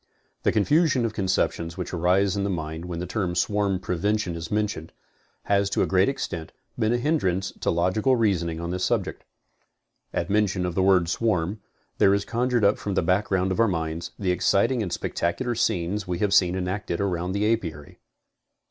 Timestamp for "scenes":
15.53-16.07